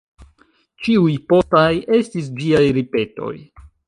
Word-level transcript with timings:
Ĉiuj 0.85 1.11
postaj 1.33 1.67
estis 1.97 2.31
ĝiaj 2.39 2.63
ripetoj. 2.79 3.31